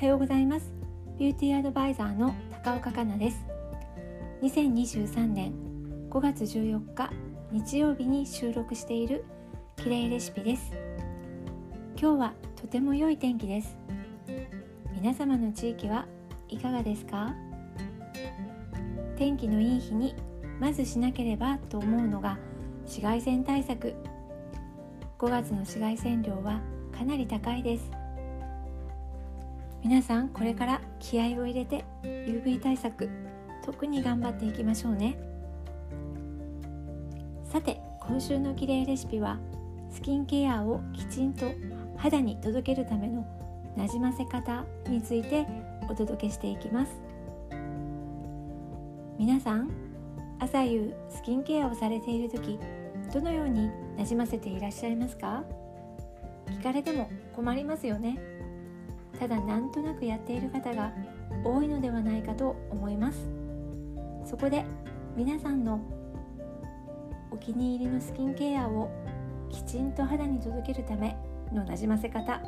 [0.00, 0.72] はようございます。
[1.18, 2.34] ビューティーアドバイザーの
[2.64, 3.44] 高岡香奈です。
[4.40, 5.52] 2023年
[6.08, 7.10] 5月14日
[7.52, 9.26] 日曜日に収録している
[9.76, 10.72] きれいレシピです。
[12.00, 13.76] 今日はとても良い天気です。
[14.90, 16.06] 皆様の地域は
[16.48, 17.34] いかがですか？
[19.18, 20.14] 天気のいい日に
[20.58, 22.38] まずしなければと思うのが
[22.84, 23.94] 紫外線対策。
[25.18, 27.90] 5月の紫外線量はかなり高いです。
[29.82, 33.08] 皆さんこれから気合を入れて UV 対策
[33.64, 35.18] 特に頑張っていきましょうね。
[37.44, 39.38] さて今週のきれいレシピは
[39.90, 41.46] スキンケアをきちんと
[41.96, 43.26] 肌に届けるための
[43.76, 45.46] なじませ方について
[45.88, 46.92] お届けしていきます。
[49.18, 49.70] 皆さん
[50.38, 52.58] 朝夕スキンケアをされている時
[53.12, 55.42] どのようになじませていらっしゃいますか？
[56.46, 58.18] 聞かれても困りますよね。
[59.18, 60.92] ただなんとなくやっている方が
[61.44, 63.28] 多いのではないかと思います。
[64.24, 64.64] そこで
[65.16, 65.80] 皆さんの
[67.30, 68.90] お気に入りのスキンケアを
[69.50, 71.16] きちんと肌に届けるため
[71.52, 72.40] のなじませ方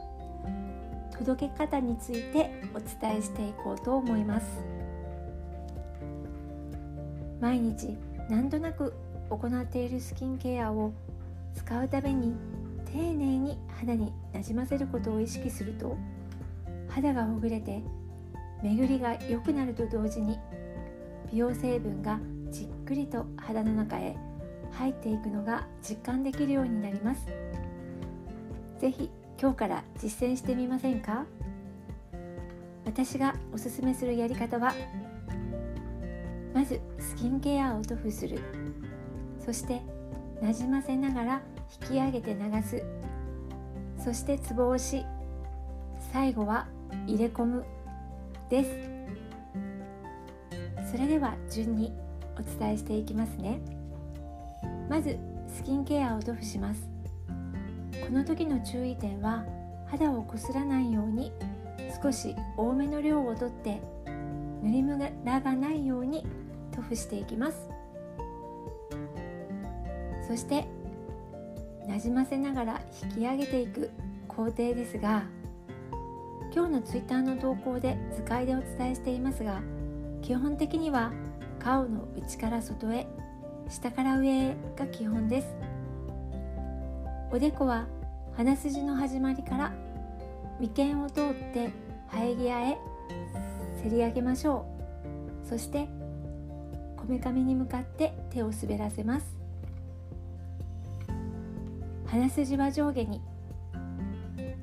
[1.19, 4.65] 届け方についてお伝えしていこうと思います。
[7.41, 7.97] 毎日
[8.31, 8.95] 何となく
[9.29, 10.93] 行っているスキンケアを
[11.55, 12.35] 使うために
[12.87, 15.97] 丁寧に肌になじませることを意識すると
[16.95, 17.83] 肌がほぐれて
[18.63, 20.39] 巡りが良くなると同時に
[21.33, 24.17] 美容成分がじっくりと肌の中へ
[24.73, 27.27] 入っていくのが実感できるようになります。
[28.79, 31.25] 是非今日から実践してみませんか？
[32.85, 34.75] 私がおすすめするやり方は
[36.53, 38.39] まずスキンケアを塗布する。
[39.45, 39.81] そして
[40.43, 41.43] なじませながら
[41.81, 42.85] 引き上げて流す。
[43.99, 45.07] そしてつぼ押し。
[46.13, 46.67] 最後は
[47.07, 47.65] 入れ込む。
[48.53, 48.71] です。
[50.91, 51.91] それでは順に
[52.39, 53.63] お伝えしていきますね。
[54.91, 56.87] まずスキンケアを塗布します。
[58.07, 59.47] この時の注意点は
[59.87, 61.33] 肌をこすらないように
[62.03, 63.81] 少し多めの量をとって
[64.63, 66.27] 塗りムラがないように
[66.73, 67.71] 塗布していきます。
[70.29, 70.67] そして
[71.89, 73.91] なじませながら引き上げていく
[74.29, 75.25] 工程ですが
[76.55, 79.63] 今日の Twitter の投稿で図解でお伝えしていますが
[80.21, 81.11] 基本的には
[81.59, 83.07] 顔の内から外へ
[83.71, 85.55] 下から上へが基本です。
[87.31, 87.87] おでこは
[88.37, 89.73] 鼻筋の始まりから
[90.61, 91.71] 眉間を通って
[92.11, 92.79] 生え際へ
[93.83, 94.67] せり上げましょ
[95.45, 95.49] う。
[95.49, 95.89] そして
[96.97, 99.27] こめかみに向かって手を滑らせます。
[102.07, 103.23] 鼻筋は上下に。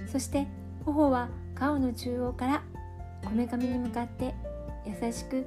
[0.06, 0.48] そして
[0.86, 2.64] 頬は顔の中央から
[3.26, 4.34] こめかみに向かって
[4.86, 5.46] 優しく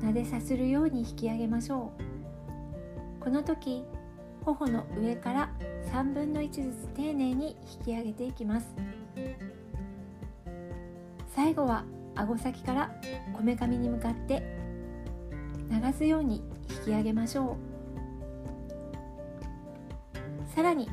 [0.00, 3.22] 撫でさするように引き上げましょう。
[3.22, 3.84] この時
[4.44, 5.50] 頬の上から
[5.92, 8.74] 3分の1ずつ丁寧に引き上げていきます。
[11.34, 11.84] 最後は
[12.14, 12.90] 顎先から
[13.34, 14.42] こめかみに向かって
[15.70, 17.58] 流すように引き上げましょ
[20.50, 20.54] う。
[20.54, 20.88] さらに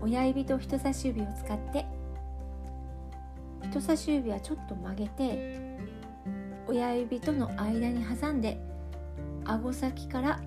[0.00, 1.86] 親指と人差し指を使って
[3.70, 5.78] 人差し指はちょっと曲げて
[6.66, 8.60] 親指との間に挟んで
[9.44, 10.40] 顎先から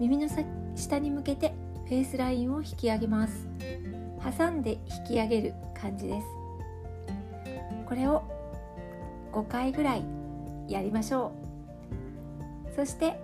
[0.00, 0.28] 耳の
[0.74, 1.54] 下に向けて
[1.86, 3.48] フェイスラインを引き上げます。
[4.36, 4.72] 挟んで
[5.06, 6.26] 引き上げる感じです。
[7.88, 8.24] これを
[9.32, 10.04] 5回ぐらい
[10.68, 11.32] やりましょ
[12.72, 12.74] う。
[12.74, 13.18] そして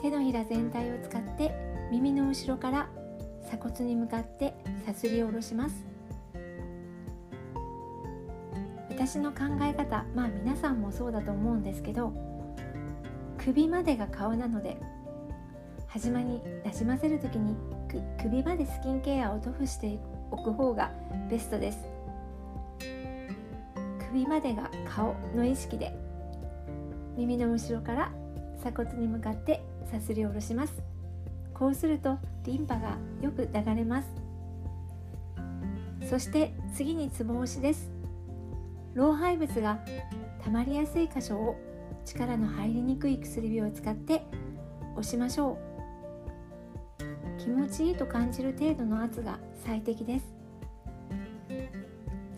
[0.00, 1.52] 手のひら全体を使って
[1.90, 2.88] 耳の後ろから
[3.48, 4.54] 鎖骨に向かって
[4.86, 5.91] さすり下ろします。
[9.04, 12.12] 私の考え方まあ皆さんもそうだと思うんですけど
[13.36, 14.76] 首までが顔なので
[15.88, 17.56] 始まりなじませる時に
[18.22, 19.98] 首までスキンケアを塗布して
[20.30, 20.92] おく方が
[21.28, 21.78] ベストです。
[24.08, 25.92] 首までが顔の意識で
[27.16, 28.12] 耳の後ろから
[28.60, 30.80] 鎖骨に向かってさすり下ろします。
[31.52, 34.08] こうするとリンパがよく流れます。
[36.08, 38.01] そして次につぼ押しです。
[38.94, 39.78] 老廃物が
[40.44, 41.56] 溜まりやすい箇所を
[42.04, 44.22] 力の入りにくい薬指を使って
[44.96, 45.58] 押しましょ
[47.38, 47.40] う。
[47.40, 50.26] 気持ちいいと感じる程度の圧が最適です。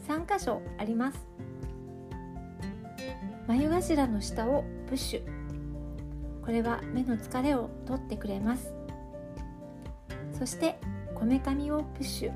[0.06, 1.18] 3箇所あります。
[3.46, 5.22] 眉頭の下をプッシュ。
[6.44, 8.72] これは目の疲れを取ってくれます。
[10.38, 10.78] そして
[11.14, 12.32] こめかみをプッシュ。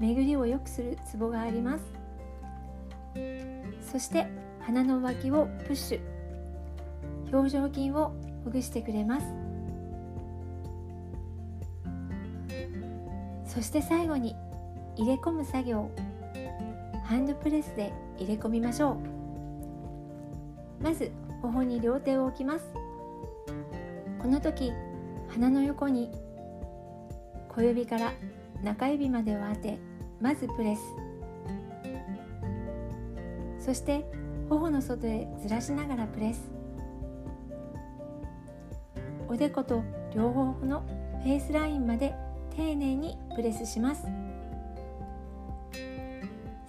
[0.00, 2.01] 巡りを良くするツボがあります。
[3.92, 4.26] そして
[4.60, 6.00] 鼻の脇をプッシュ。
[7.30, 9.26] 表情筋をほぐしてくれます。
[13.44, 14.34] そして最後に
[14.96, 15.90] 入れ込む作業。
[17.04, 18.92] ハンドプレスで入れ込みましょ
[20.80, 20.82] う。
[20.82, 21.12] まず
[21.42, 22.64] 頬に両手を置きます。
[24.22, 24.72] この時
[25.28, 26.10] 鼻の横に
[27.50, 28.14] 小指から
[28.62, 29.78] 中指までを当て
[30.18, 30.80] まずプレス。
[33.64, 34.04] そして
[34.48, 36.50] 頬の外へずらしながらプレス。
[39.28, 40.82] おでこと両方の
[41.22, 42.12] フェイスラインまで
[42.56, 44.04] 丁寧にプレスします。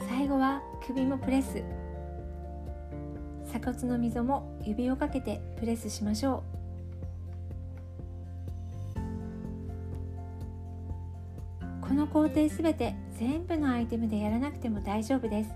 [0.08, 1.64] 最後は首もプレス。
[3.48, 6.44] 鎖骨の溝も指をかけてプレスしましょ
[11.82, 11.86] う。
[11.88, 15.50] この工程すべて全部のアイテムでやらなくても大丈夫です。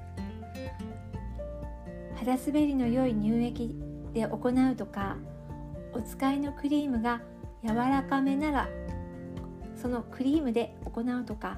[2.28, 3.74] 肌滑りの良い乳液
[4.14, 5.16] で行うとか
[5.94, 7.22] お使いのクリームが
[7.64, 8.68] 柔らかめなら
[9.82, 11.58] そのクリームで行うとか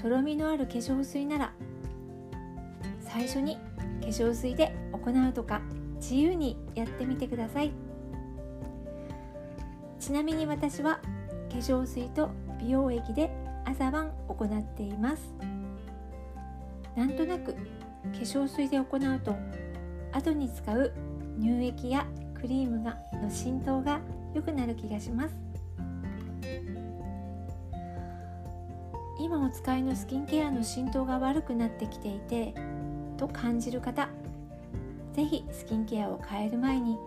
[0.00, 1.52] とろみのある化粧水なら
[3.00, 3.56] 最初に
[4.00, 5.60] 化粧水で行うとか
[5.96, 7.72] 自由にやってみてください。
[9.98, 11.00] ちなみに私は
[11.50, 12.30] 化粧水と
[12.60, 13.30] 美容液で
[13.64, 15.34] 朝晩行っています。
[16.96, 17.56] なんとなく
[18.02, 19.36] 化粧水で行うと
[20.12, 20.92] 後に使う
[21.40, 24.00] 乳液やクリームがの浸透が
[24.34, 25.34] 良くなる気がします。
[29.20, 32.54] 今お使いのスキンケアの浸透が悪くなってきていて
[33.16, 34.08] と感じる方
[35.14, 36.98] 是非スキンケアを変える前に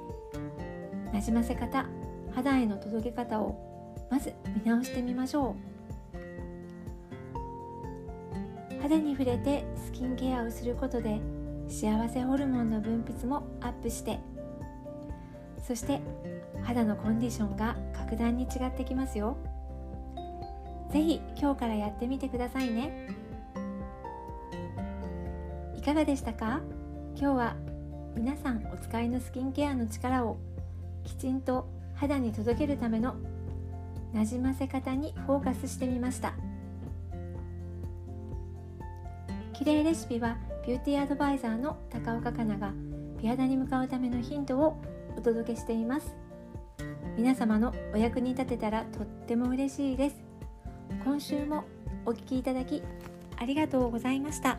[1.12, 1.86] なじませ方
[2.34, 5.75] 肌への届け方をまず見直してみましょう。
[8.86, 11.20] 肌に触れてスキンケアをすることで
[11.68, 14.20] 幸せホルモンの分泌もアップして
[15.68, 16.02] そして
[16.62, 19.38] 肌のコンディションが格段に違ってきますよ。
[20.92, 23.10] 是非今日からやってみてくださいね。
[25.76, 26.62] いかがでしたか？
[27.16, 27.56] 今日は
[28.16, 30.38] 皆さんお使いのスキンケアの力を
[31.04, 33.16] きちんと肌に届けるための
[34.14, 36.36] なじませ方にフォーカスしてみました。
[39.58, 40.36] 綺麗レシピは
[40.68, 42.74] ビューティーアドバイザーの高岡かなが
[43.22, 44.78] 美肌に向かうためのヒントを
[45.18, 46.14] お届けしています。
[47.16, 50.18] 皆様のお役に立てたらとっても嬉しいです。
[51.06, 51.64] 今週も
[52.06, 52.84] お聴きいただき
[53.38, 54.58] ありがとうございました。